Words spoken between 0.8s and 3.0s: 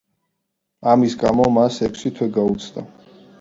ამის გამო მას ექვსი თვე გაუცდა.